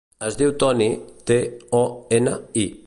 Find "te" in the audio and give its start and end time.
1.31-1.39